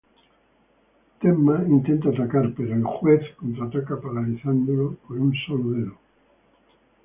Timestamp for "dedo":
5.77-5.97